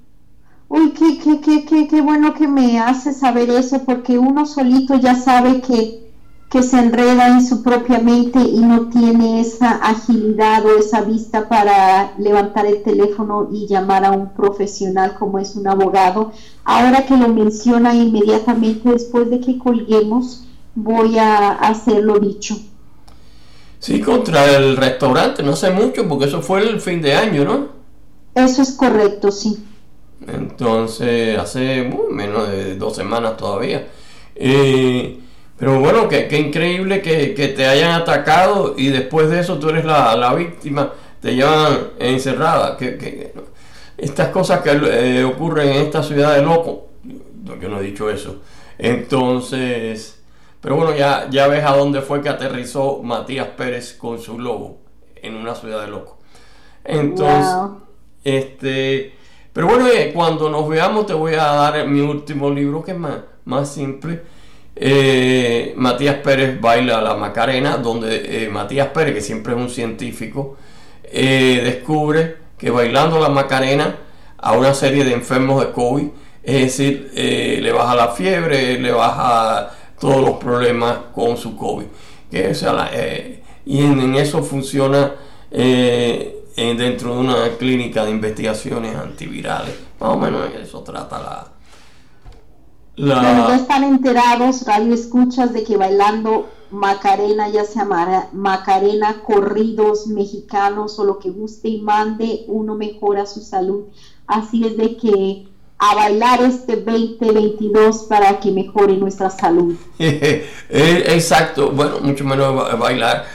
Uy, 0.68 0.90
qué, 0.90 1.18
qué, 1.18 1.40
qué, 1.40 1.64
qué, 1.64 1.86
qué 1.86 2.00
bueno 2.00 2.34
que 2.34 2.48
me 2.48 2.80
hace 2.80 3.12
saber 3.12 3.50
eso, 3.50 3.84
porque 3.84 4.18
uno 4.18 4.46
solito 4.46 4.96
ya 4.96 5.14
sabe 5.14 5.60
que, 5.60 6.10
que 6.50 6.62
se 6.62 6.78
enreda 6.78 7.28
en 7.28 7.46
su 7.46 7.62
propia 7.62 8.00
mente 8.00 8.40
y 8.40 8.58
no 8.58 8.88
tiene 8.88 9.40
esa 9.40 9.70
agilidad 9.76 10.66
o 10.66 10.76
esa 10.76 11.02
vista 11.02 11.48
para 11.48 12.14
levantar 12.18 12.66
el 12.66 12.82
teléfono 12.82 13.48
y 13.52 13.68
llamar 13.68 14.04
a 14.04 14.10
un 14.10 14.30
profesional 14.30 15.14
como 15.16 15.38
es 15.38 15.54
un 15.54 15.68
abogado. 15.68 16.32
Ahora 16.64 17.06
que 17.06 17.16
lo 17.16 17.28
menciona 17.28 17.94
inmediatamente 17.94 18.88
después 18.88 19.30
de 19.30 19.40
que 19.40 19.58
colguemos, 19.58 20.46
voy 20.74 21.16
a 21.18 21.52
hacerlo 21.52 22.18
dicho. 22.18 22.56
Sí, 23.78 24.00
contra 24.00 24.56
el 24.56 24.76
restaurante, 24.76 25.44
no 25.44 25.54
sé 25.54 25.70
mucho, 25.70 26.08
porque 26.08 26.24
eso 26.24 26.42
fue 26.42 26.68
el 26.68 26.80
fin 26.80 27.00
de 27.00 27.14
año, 27.14 27.44
¿no? 27.44 27.68
Eso 28.34 28.62
es 28.62 28.72
correcto, 28.72 29.30
sí. 29.30 29.64
Entonces, 30.26 31.38
hace 31.38 31.82
uh, 31.82 32.10
menos 32.10 32.48
de 32.48 32.76
dos 32.76 32.96
semanas 32.96 33.36
todavía. 33.36 33.86
Eh, 34.34 35.18
pero 35.58 35.80
bueno, 35.80 36.08
qué 36.08 36.38
increíble 36.38 37.00
que, 37.00 37.54
te 37.56 37.66
hayan 37.66 37.92
atacado 37.92 38.74
y 38.76 38.88
después 38.88 39.30
de 39.30 39.40
eso 39.40 39.58
tú 39.58 39.70
eres 39.70 39.84
la, 39.84 40.34
víctima, 40.34 40.92
te 41.20 41.34
llevan 41.34 41.92
encerrada. 41.98 42.76
Que, 42.76 43.32
estas 43.96 44.28
cosas 44.28 44.60
que 44.60 44.70
eh, 44.72 45.24
ocurren 45.24 45.68
en 45.68 45.82
esta 45.82 46.02
ciudad 46.02 46.34
de 46.34 46.42
loco, 46.42 46.88
yo 47.60 47.68
no 47.68 47.80
he 47.80 47.82
dicho 47.82 48.10
eso. 48.10 48.42
Entonces, 48.78 50.22
pero 50.60 50.76
bueno, 50.76 50.94
ya, 50.94 51.28
ya 51.30 51.46
ves 51.46 51.64
a 51.64 51.74
dónde 51.74 52.02
fue 52.02 52.20
que 52.20 52.28
aterrizó 52.28 53.00
Matías 53.02 53.48
Pérez 53.56 53.94
con 53.94 54.18
su 54.18 54.38
lobo, 54.38 54.80
en 55.22 55.34
una 55.34 55.54
ciudad 55.54 55.80
de 55.80 55.88
loco. 55.88 56.18
Entonces, 56.84 57.48
este 58.24 59.15
pero 59.56 59.68
bueno, 59.68 59.88
eh, 59.88 60.10
cuando 60.12 60.50
nos 60.50 60.68
veamos 60.68 61.06
te 61.06 61.14
voy 61.14 61.32
a 61.32 61.44
dar 61.44 61.88
mi 61.88 62.02
último 62.02 62.50
libro 62.50 62.84
que 62.84 62.90
es 62.90 62.98
más, 62.98 63.20
más 63.46 63.72
simple. 63.72 64.20
Eh, 64.76 65.72
Matías 65.78 66.16
Pérez 66.16 66.60
baila 66.60 67.00
la 67.00 67.14
Macarena, 67.14 67.78
donde 67.78 68.44
eh, 68.44 68.50
Matías 68.50 68.88
Pérez, 68.88 69.14
que 69.14 69.22
siempre 69.22 69.54
es 69.54 69.58
un 69.58 69.70
científico, 69.70 70.58
descubre 71.10 72.36
que 72.58 72.68
bailando 72.68 73.18
la 73.18 73.30
Macarena 73.30 73.96
a 74.36 74.52
una 74.52 74.74
serie 74.74 75.04
de 75.04 75.14
enfermos 75.14 75.64
de 75.64 75.72
COVID, 75.72 76.08
es 76.42 76.60
decir, 76.60 77.10
le 77.14 77.72
baja 77.72 77.94
la 77.94 78.08
fiebre, 78.08 78.78
le 78.78 78.92
baja 78.92 79.70
todos 79.98 80.20
los 80.20 80.36
problemas 80.36 80.98
con 81.14 81.38
su 81.38 81.56
COVID. 81.56 81.86
Que, 82.30 83.40
y 83.64 83.82
en, 83.82 84.14
eso 84.16 84.42
funciona 84.42 85.14
dentro 86.56 87.14
de 87.14 87.20
una 87.20 87.48
clínica 87.58 88.04
de 88.04 88.10
investigaciones 88.12 88.96
antivirales. 88.96 89.74
Más 90.00 90.10
o 90.10 90.16
menos 90.16 90.48
eso 90.54 90.80
trata 90.80 91.18
la... 91.18 91.46
la... 92.96 93.20
Pero 93.20 93.52
están 93.52 93.84
enterados, 93.84 94.64
radio 94.64 94.94
escuchas, 94.94 95.52
de 95.52 95.64
que 95.64 95.76
bailando 95.76 96.48
Macarena, 96.70 97.48
ya 97.48 97.64
sea 97.64 97.86
Macarena, 98.32 99.22
corridos 99.22 100.06
mexicanos 100.06 100.98
o 100.98 101.04
lo 101.04 101.18
que 101.18 101.30
guste 101.30 101.68
y 101.68 101.82
mande, 101.82 102.44
uno 102.48 102.74
mejora 102.74 103.26
su 103.26 103.40
salud. 103.40 103.84
Así 104.26 104.66
es 104.66 104.76
de 104.76 104.96
que 104.96 105.48
a 105.78 105.94
bailar 105.94 106.42
este 106.42 106.76
2022 106.76 108.04
para 108.08 108.40
que 108.40 108.50
mejore 108.50 108.96
nuestra 108.96 109.28
salud. 109.28 109.74
Exacto, 110.70 111.70
bueno, 111.70 112.00
mucho 112.00 112.24
menos 112.24 112.78
bailar. 112.78 113.26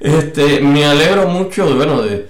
Este, 0.00 0.60
me 0.60 0.86
alegro 0.86 1.28
mucho, 1.28 1.76
bueno, 1.76 2.00
de, 2.00 2.26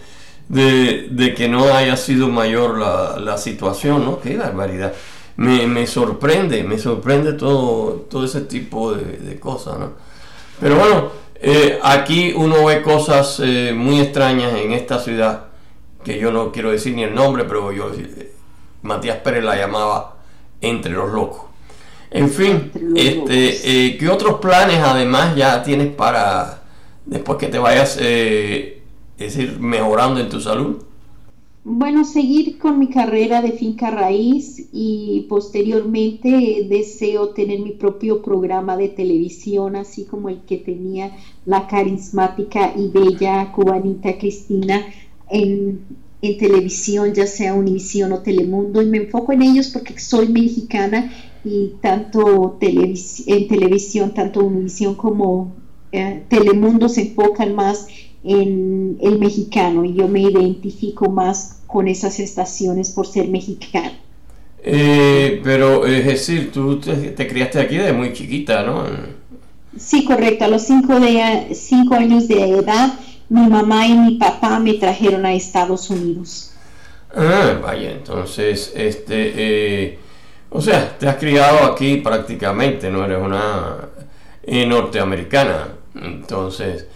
de, 0.51 1.35
que 1.37 1.49
no 1.49 1.73
haya 1.73 1.97
sido 1.97 2.29
mayor 2.29 2.79
la, 2.79 3.39
situación, 3.39 4.05
¿no? 4.05 4.21
Qué 4.21 4.37
barbaridad. 4.37 4.93
Me, 5.37 5.67
me, 5.67 5.87
sorprende, 5.87 6.65
me 6.65 6.77
sorprende 6.79 7.33
todo, 7.35 8.07
todo 8.11 8.25
ese 8.25 8.43
tipo 8.43 8.93
de, 8.93 9.39
cosas, 9.39 9.79
¿no? 9.79 9.93
Pero 10.61 10.77
bueno, 10.77 11.11
eh, 11.37 11.79
aquí 11.83 12.35
uno 12.37 12.65
ve 12.67 12.83
cosas 12.83 13.41
eh, 13.43 13.73
muy 13.75 14.01
extrañas 14.01 14.53
en 14.55 14.73
esta 14.73 14.99
ciudad, 14.99 15.47
que 16.05 16.19
yo 16.19 16.31
no 16.33 16.53
quiero 16.53 16.71
decir 16.73 16.95
ni 16.95 17.05
el 17.05 17.15
nombre, 17.15 17.45
pero 17.45 17.73
yo, 17.73 17.91
eh, 17.95 18.33
Matías 18.83 19.19
Pérez 19.19 19.45
la 19.45 19.57
llamaba 19.57 20.17
Entre 20.61 20.93
los 20.93 21.11
Locos. 21.11 21.43
En 22.11 22.29
fin, 22.29 22.73
este, 22.97 23.97
¿qué 23.97 24.09
otros 24.09 24.41
planes 24.41 24.81
además 24.83 25.37
ya 25.37 25.63
tienes 25.63 25.95
para 25.95 26.65
después 27.07 27.39
que 27.39 27.47
te 27.47 27.59
vayas 27.59 27.99
es 29.21 29.37
decir, 29.37 29.61
mejorando 29.61 30.19
en 30.19 30.31
tu 30.31 30.41
salud? 30.41 30.79
Bueno, 31.63 32.05
seguir 32.05 32.57
con 32.59 32.79
mi 32.79 32.89
carrera 32.89 33.43
de 33.43 33.53
finca 33.53 33.91
raíz 33.91 34.69
y 34.73 35.27
posteriormente 35.29 36.67
deseo 36.67 37.29
tener 37.29 37.61
mi 37.61 37.73
propio 37.73 38.23
programa 38.23 38.79
de 38.79 38.89
televisión, 38.89 39.77
así 39.77 40.05
como 40.05 40.31
el 40.31 40.41
que 40.41 40.57
tenía 40.57 41.15
la 41.45 41.67
carismática 41.67 42.73
y 42.75 42.89
bella 42.89 43.53
cubanita 43.53 44.17
Cristina 44.17 44.87
en, 45.29 46.01
televisión, 46.23 47.13
ya 47.13 47.27
sea 47.27 47.55
Univisión 47.55 48.13
o 48.13 48.21
Telemundo, 48.21 48.81
y 48.81 48.87
me 48.87 48.99
enfoco 48.99 49.33
en 49.33 49.43
ellos 49.43 49.69
porque 49.69 49.99
soy 49.99 50.29
mexicana 50.29 51.13
y 51.45 51.73
tanto 51.81 52.59
en 52.61 53.49
televisión, 53.49 54.15
tanto 54.15 54.41
Univisión 54.41 54.95
como 54.95 55.55
eh, 55.93 56.25
Telemundo 56.29 56.89
se 56.89 57.03
enfocan 57.03 57.55
más 57.55 57.87
en 58.23 58.99
el 59.01 59.19
mexicano 59.19 59.85
y 59.85 59.95
yo 59.95 60.09
me 60.09 60.21
identifico 60.21 61.11
más 61.11 61.61
con 61.67 61.89
esas 61.89 62.21
estaciones 62.21 62.91
por 62.91 63.07
ser 63.07 63.29
mexicano. 63.29 63.93
Eh, 64.63 65.41
pero 65.43 65.87
es 65.87 66.05
decir, 66.05 66.53
tú 66.53 66.79
te, 66.79 67.27
criaste 67.27 67.61
aquí 67.61 67.77
de 67.77 67.93
muy 67.93 68.13
chiquita, 68.13 68.63
¿no? 68.63 68.85
Sí, 69.79 70.05
correcto. 70.05 70.45
A 70.45 70.49
los 70.49 70.63
cinco, 70.63 71.01
de, 71.01 71.55
cinco 71.55 71.95
años 71.95 72.29
de 72.29 72.51
edad, 72.51 72.93
mi 73.29 73.47
mamá 73.47 73.87
y 73.87 73.95
mi 73.95 74.15
papá 74.17 74.59
me 74.59 74.75
trajeron 74.75 75.25
a 75.25 75.33
Estados 75.33 75.89
Unidos. 75.89 76.53
Ah, 77.15 77.59
vaya, 77.63 77.91
entonces, 77.91 78.73
este, 78.77 79.33
eh, 79.37 79.99
o 80.51 80.61
sea, 80.61 80.97
te 80.99 81.09
has 81.09 81.17
criado 81.17 81.65
aquí 81.65 81.97
prácticamente, 81.97 82.91
no 82.91 83.05
eres 83.05 83.19
una 83.19 83.77
eh, 84.43 84.67
norteamericana. 84.67 85.69
Entonces, 85.95 86.87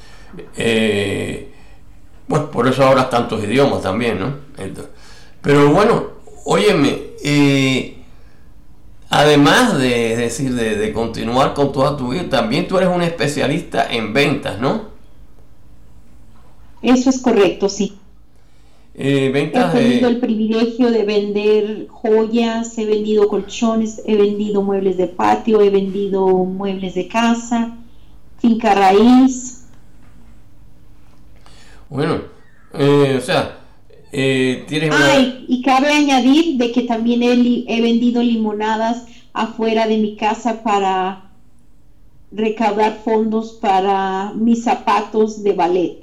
eh, 0.57 1.53
bueno, 2.27 2.51
por 2.51 2.67
eso 2.67 2.85
hablas 2.85 3.11
tantos 3.11 3.43
idiomas 3.45 3.83
también, 3.83 4.19
¿no? 4.19 4.35
Pero 5.43 5.73
bueno, 5.73 6.05
óyeme, 6.45 6.99
eh, 7.23 7.97
además 9.11 9.79
de, 9.79 10.17
decir, 10.17 10.55
de, 10.55 10.93
continuar 10.93 11.55
con 11.55 11.73
toda 11.73 11.97
tu 11.97 12.11
vida, 12.11 12.29
también 12.29 12.67
tú 12.67 12.79
eres 12.79 12.89
un 12.89 13.03
especialista 13.03 13.87
en 13.91 14.13
ventas, 14.15 14.59
¿no? 14.59 14.95
Eso 16.83 17.11
es 17.11 17.21
correcto, 17.21 17.69
sí. 17.69 17.95
Eh, 18.97 19.31
ventas 19.33 19.75
he 19.75 19.79
tenido 19.79 20.09
el 20.09 20.21
privilegio 20.21 20.91
de 20.91 21.05
vender 21.05 21.89
joyas, 21.89 22.79
he 22.79 22.87
vendido 22.87 23.29
colchones, 23.29 24.01
he 24.07 24.17
vendido 24.17 24.63
muebles 24.63 24.97
de 24.97 25.09
patio, 25.09 25.61
he 25.61 25.71
vendido 25.71 26.29
muebles 26.29 26.95
de 26.95 27.09
casa, 27.09 27.77
finca 28.39 28.75
raíz. 28.75 29.64
Bueno, 31.95 32.23
eh, 32.73 33.15
o 33.17 33.25
sea, 33.25 33.57
eh, 34.11 34.65
tienes 34.67 34.91
Ay, 34.93 35.45
y 35.47 35.63
cabe 35.63 35.93
añadir 35.93 36.59
de 36.59 36.73
que 36.73 36.83
también 36.83 37.23
he, 37.23 37.81
vendido 37.81 38.21
limonadas 38.21 39.05
afuera 39.33 39.87
de 39.87 39.99
mi 39.99 40.17
casa 40.17 40.65
para 40.65 41.31
recaudar 42.33 42.99
fondos 43.05 43.53
para 43.63 44.33
mis 44.35 44.65
zapatos 44.65 45.45
de 45.45 45.53
ballet. 45.53 46.01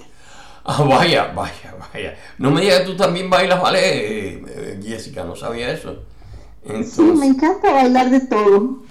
Ah, 0.63 0.81
vaya, 0.83 1.33
vaya, 1.35 1.75
vaya. 1.93 2.15
No 2.37 2.51
me 2.51 2.61
digas 2.61 2.79
que 2.79 2.85
tú 2.85 2.95
también 2.95 3.29
bailas 3.29 3.61
ballet, 3.61 3.81
eh, 3.83 4.79
Jessica, 4.81 5.25
no 5.25 5.35
sabía 5.35 5.73
eso. 5.73 6.03
sí, 6.85 7.01
me 7.01 7.25
encanta 7.25 7.69
bailar 7.69 8.09
de 8.11 8.21
todo. 8.21 8.83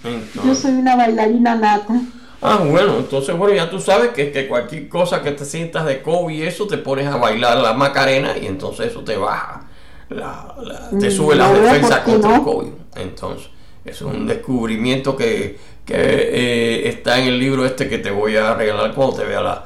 Yo 0.44 0.54
soy 0.54 0.72
una 0.72 0.96
bailarina 0.96 1.54
nata. 1.54 1.98
Ah, 2.42 2.62
bueno, 2.64 2.96
entonces, 2.98 3.36
bueno, 3.36 3.54
ya 3.54 3.68
tú 3.68 3.78
sabes 3.80 4.10
que, 4.10 4.32
que 4.32 4.48
cualquier 4.48 4.88
cosa 4.88 5.22
que 5.22 5.32
te 5.32 5.44
sientas 5.44 5.84
de 5.84 6.00
COVID 6.00 6.34
y 6.34 6.42
eso, 6.42 6.66
te 6.66 6.78
pones 6.78 7.06
a 7.06 7.16
bailar 7.16 7.58
la 7.58 7.74
macarena 7.74 8.36
y 8.38 8.46
entonces 8.46 8.88
eso 8.90 9.00
te 9.04 9.16
baja, 9.16 9.68
la, 10.08 10.54
te 10.98 11.08
mm, 11.08 11.10
sube 11.10 11.36
la 11.36 11.52
defensa 11.52 12.02
contra 12.02 12.36
el 12.36 12.42
COVID. 12.42 12.72
Entonces, 12.96 13.50
es 13.84 14.00
un 14.00 14.26
descubrimiento 14.26 15.16
que, 15.16 15.58
que 15.84 15.94
eh, 15.96 16.88
está 16.88 17.18
en 17.18 17.28
el 17.28 17.38
libro 17.38 17.66
este 17.66 17.88
que 17.88 17.98
te 17.98 18.10
voy 18.10 18.36
a 18.36 18.54
regalar 18.54 18.94
cuando 18.94 19.16
te 19.16 19.24
vea 19.24 19.42
la, 19.42 19.64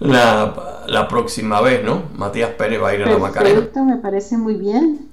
la, 0.00 0.82
la 0.86 1.08
próxima 1.08 1.60
vez, 1.60 1.84
¿no? 1.84 2.04
Matías 2.16 2.50
Pérez 2.50 2.82
va 2.82 2.88
a 2.88 2.94
ir 2.94 3.02
a 3.02 3.10
la 3.10 3.18
Macarena. 3.18 3.68
me 3.84 3.96
parece 3.98 4.36
muy 4.36 4.54
bien. 4.54 5.08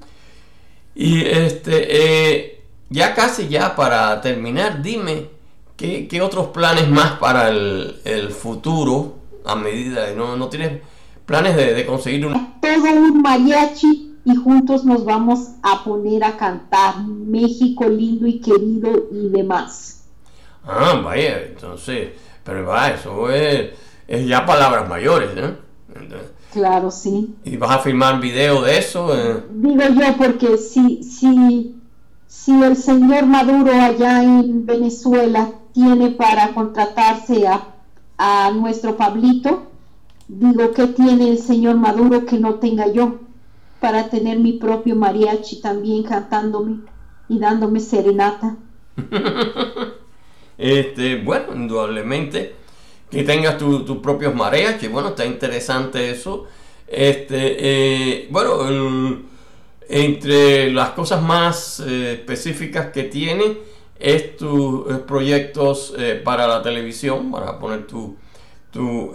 Y 0.96 1.26
este, 1.26 1.88
eh, 1.90 2.62
ya 2.90 3.14
casi 3.16 3.48
ya 3.48 3.76
para 3.76 4.22
terminar, 4.22 4.82
dime, 4.82 5.28
¿qué, 5.76 6.22
otros 6.22 6.48
planes 6.48 6.90
más 6.90 7.14
para 7.14 7.50
el, 7.50 8.30
futuro 8.32 9.16
a 9.46 9.56
medida 9.56 10.06
de 10.06 10.16
no, 10.16 10.38
no 10.38 10.48
tienes 10.48 10.82
planes 11.26 11.56
de, 11.56 11.86
conseguir 11.86 12.26
un... 12.26 12.60
Todo 12.62 12.92
un 12.94 13.22
mariachi 13.22 14.18
y 14.26 14.36
juntos 14.36 14.86
nos 14.86 15.04
vamos 15.04 15.50
a 15.62 15.84
poner 15.84 16.24
a 16.24 16.38
cantar 16.38 17.04
México 17.06 17.88
lindo 17.88 18.26
y 18.26 18.40
querido 18.40 19.10
y 19.12 19.30
demás. 19.30 20.06
Ah, 20.66 21.02
vaya, 21.04 21.44
entonces, 21.44 22.12
pero 22.44 22.66
va, 22.66 22.92
eso 22.92 23.30
es 23.30 23.72
es 24.08 24.28
ya 24.28 24.46
palabras 24.46 24.88
mayores, 24.88 25.30
¿no? 25.36 25.64
claro, 26.52 26.92
sí. 26.92 27.36
¿Y 27.44 27.58
vas 27.58 27.72
a 27.72 27.80
filmar 27.80 28.20
video 28.20 28.62
de 28.62 28.78
eso? 28.78 29.16
Eh. 29.18 29.44
Digo 29.52 29.82
yo, 29.90 30.18
porque 30.18 30.58
si, 30.58 31.04
si, 31.04 31.76
si 32.28 32.64
el 32.64 32.76
señor 32.76 33.26
Maduro 33.26 33.72
allá 33.72 34.24
en 34.24 34.66
Venezuela 34.66 35.50
tiene 35.74 36.12
para 36.12 36.54
contratarse 36.54 37.48
a, 37.48 37.68
a 38.18 38.52
nuestro 38.52 38.96
Pablito, 38.96 39.64
digo, 40.28 40.72
¿qué 40.72 40.88
tiene 40.88 41.32
el 41.32 41.38
señor 41.40 41.76
Maduro 41.76 42.26
que 42.26 42.38
no 42.38 42.56
tenga 42.56 42.88
yo? 42.92 43.20
Para 43.80 44.10
tener 44.10 44.40
mi 44.40 44.54
propio 44.54 44.96
mariachi 44.96 45.60
también 45.62 46.04
cantándome 46.04 46.78
y 47.28 47.40
dándome 47.40 47.80
serenata. 47.80 48.56
este, 50.58 51.22
bueno, 51.22 51.56
indudablemente 51.56 52.56
que 53.10 53.24
tengas 53.24 53.58
tus 53.58 53.98
propios 53.98 54.34
mareas, 54.34 54.76
que 54.76 54.88
bueno, 54.88 55.10
está 55.10 55.26
interesante 55.26 56.10
eso. 56.10 56.48
Este, 56.88 57.58
eh, 57.60 58.28
bueno, 58.32 58.58
entre 59.88 60.72
las 60.72 60.92
cosas 60.92 61.22
más 61.22 61.80
eh, 61.80 62.14
específicas 62.14 62.88
que 62.88 63.04
tiene 63.04 63.58
es 64.00 64.38
tus 64.38 64.92
eh, 64.92 64.96
proyectos 65.08 65.96
para 66.24 66.48
la 66.48 66.62
televisión, 66.62 67.32
para 67.32 67.60
poner 67.60 67.88
tu, 67.88 68.16
tu, 68.72 69.14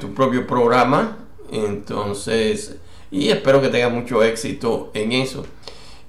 tu, 0.00 0.14
propio 0.14 0.46
programa. 0.46 1.18
Entonces, 1.50 2.76
y 3.10 3.28
espero 3.28 3.60
que 3.60 3.68
tengas 3.68 3.92
mucho 3.92 4.22
éxito 4.22 4.90
en 4.94 5.12
eso. 5.12 5.44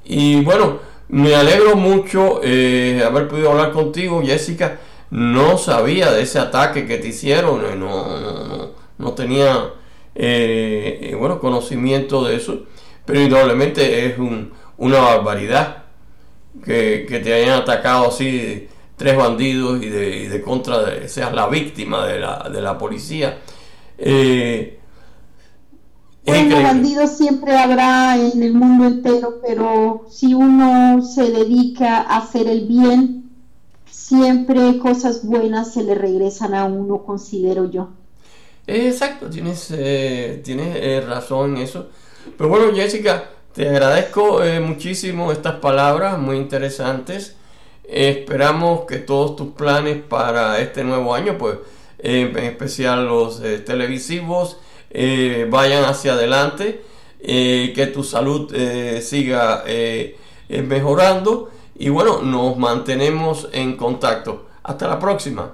Y 0.04 0.42
bueno, 0.44 0.80
me 1.10 1.36
alegro 1.36 1.76
mucho 1.76 2.38
haber 2.38 3.28
podido 3.28 3.52
hablar 3.52 3.72
contigo, 3.72 4.22
Jessica 4.24 4.80
no 5.16 5.58
sabía 5.58 6.12
de 6.12 6.24
ese 6.24 6.40
ataque 6.40 6.86
que 6.86 6.98
te 6.98 7.08
hicieron, 7.08 7.64
eh, 7.66 7.76
no, 7.76 8.72
no, 8.98 9.14
tenía 9.14 9.72
eh, 10.14 11.00
eh, 11.02 11.16
bueno, 11.16 11.40
conocimiento 11.40 12.26
de 12.26 12.36
eso, 12.36 12.64
pero 13.06 13.22
indudablemente 13.22 14.08
es 14.08 14.16
una 14.78 15.00
barbaridad 15.00 15.85
que, 16.64 17.22
te 17.24 17.34
hayan 17.34 17.62
atacado 17.62 18.08
así 18.08 18.68
tres 18.96 19.18
bandidos 19.18 19.84
y 19.84 19.90
de, 19.90 20.42
contra 20.42 20.82
de 20.84 21.10
seas 21.10 21.34
la 21.34 21.48
víctima 21.48 22.06
de 22.06 22.20
la, 22.20 22.50
de 22.52 22.62
la 22.62 22.78
policía. 22.78 23.40
bueno, 26.26 26.62
bandidos 26.62 27.12
siempre 27.12 27.58
habrá 27.58 28.18
en 28.18 28.42
el 28.42 28.54
mundo 28.54 28.86
entero, 28.86 29.42
pero 29.46 30.08
si 30.10 30.34
uno 30.34 31.02
se 31.02 31.32
dedica 31.32 32.02
a 32.02 32.18
hacer 32.18 32.48
el 32.48 32.68
bien, 32.68 33.26
siempre 33.90 34.78
cosas 34.78 35.26
buenas 35.26 35.74
se 35.74 35.84
le 35.84 35.96
regresan 35.96 36.54
a 36.54 36.66
uno, 36.66 37.04
considero 37.04 37.70
yo. 37.70 37.90
Exacto, 38.68 39.30
tienes, 39.30 39.72
eh, 39.72 40.42
tienes 40.44 40.76
eh, 40.76 41.02
razón 41.02 41.56
en 41.56 41.64
eso. 41.64 41.90
Pero 42.38 42.50
bueno, 42.50 42.74
Jessica, 42.74 43.30
te 43.56 43.70
agradezco 43.70 44.44
eh, 44.44 44.60
muchísimo 44.60 45.32
estas 45.32 45.56
palabras 45.56 46.20
muy 46.20 46.38
interesantes. 46.38 47.36
esperamos 47.88 48.86
que 48.86 48.98
todos 48.98 49.36
tus 49.36 49.54
planes 49.54 50.04
para 50.04 50.60
este 50.60 50.84
nuevo 50.84 51.16
año, 51.16 51.38
pues 51.38 51.58
en 52.00 52.38
especial 52.38 53.08
los 53.08 53.42
televisivos, 53.66 54.58
vayan 55.50 55.86
hacia 55.86 56.14
adelante, 56.14 56.84
que 57.20 57.92
tu 57.94 58.04
salud 58.04 58.54
siga 59.02 59.64
mejorando 60.50 61.50
y 61.78 61.90
bueno, 61.90 62.22
nos 62.22 62.58
mantenemos 62.58 63.50
en 63.52 63.76
contacto. 63.76 64.48
Hasta 64.64 64.88
la 64.88 64.98
próxima. 64.98 65.52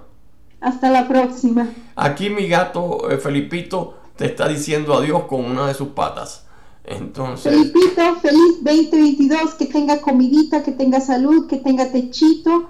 Hasta 0.61 0.91
la 0.91 1.07
próxima. 1.07 1.67
Aquí 1.95 2.29
mi 2.29 2.47
gato 2.47 3.09
eh, 3.09 3.17
Felipito 3.17 3.95
te 4.15 4.25
está 4.25 4.47
diciendo 4.47 4.93
adiós 4.93 5.23
con 5.23 5.43
una 5.43 5.67
de 5.67 5.73
sus 5.73 5.89
patas. 5.89 6.45
Entonces. 6.83 7.51
Felipito, 7.51 8.15
feliz 8.21 8.63
2022, 8.63 9.53
que 9.55 9.65
tenga 9.65 10.01
comidita, 10.01 10.63
que 10.63 10.71
tenga 10.71 10.99
salud, 10.99 11.47
que 11.47 11.57
tenga 11.57 11.91
techito, 11.91 12.69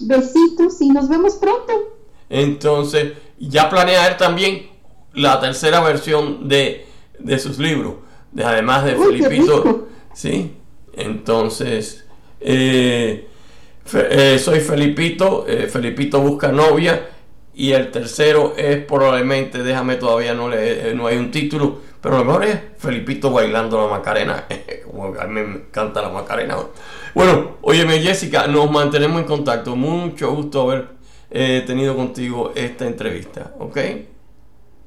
besitos 0.00 0.80
y 0.80 0.88
nos 0.88 1.08
vemos 1.08 1.34
pronto. 1.34 1.72
Entonces, 2.28 3.12
ya 3.38 3.70
planea 3.70 4.08
él 4.08 4.16
también 4.16 4.66
la 5.12 5.40
tercera 5.40 5.80
versión 5.80 6.48
de, 6.48 6.86
de 7.18 7.38
sus 7.38 7.58
libros, 7.58 7.94
de, 8.32 8.44
además 8.44 8.84
de 8.84 8.96
Felipito. 8.96 9.88
Sí, 10.12 10.52
entonces 10.92 12.04
eh, 12.40 13.26
eh, 13.92 14.38
soy 14.38 14.60
Felipito, 14.60 15.46
eh, 15.48 15.66
Felipito 15.66 16.20
busca 16.20 16.52
novia. 16.52 17.08
Y 17.56 17.70
el 17.70 17.92
tercero 17.92 18.54
es 18.56 18.84
probablemente, 18.84 19.62
déjame 19.62 19.94
todavía, 19.94 20.34
no, 20.34 20.48
le, 20.48 20.92
no 20.94 21.06
hay 21.06 21.16
un 21.16 21.30
título, 21.30 21.82
pero 22.04 22.18
lo 22.18 22.24
mejor 22.26 22.44
es 22.44 22.60
Felipito 22.76 23.30
bailando 23.30 23.80
la 23.80 23.96
Macarena. 23.96 24.44
Como 24.86 25.06
a 25.18 25.24
mí 25.24 25.40
me 25.40 25.56
encanta 25.56 26.02
la 26.02 26.10
Macarena. 26.10 26.58
Bueno, 27.14 27.52
óyeme 27.62 27.98
Jessica, 28.00 28.46
nos 28.46 28.70
mantenemos 28.70 29.22
en 29.22 29.26
contacto. 29.26 29.74
Mucho 29.74 30.34
gusto 30.34 30.60
haber 30.60 30.90
tenido 31.30 31.96
contigo 31.96 32.52
esta 32.54 32.86
entrevista, 32.86 33.54
¿ok? 33.58 33.78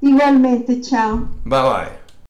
Igualmente, 0.00 0.80
chao. 0.80 1.28
Bye 1.44 1.62
bye. 1.62 1.97